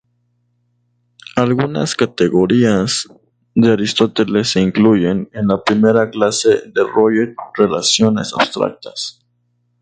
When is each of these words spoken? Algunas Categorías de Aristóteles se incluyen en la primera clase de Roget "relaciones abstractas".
Algunas 1.35 1.93
Categorías 1.95 3.05
de 3.53 3.71
Aristóteles 3.71 4.49
se 4.49 4.59
incluyen 4.59 5.29
en 5.31 5.45
la 5.49 5.63
primera 5.63 6.09
clase 6.09 6.63
de 6.73 6.83
Roget 6.91 7.35
"relaciones 7.55 8.33
abstractas". 8.33 9.21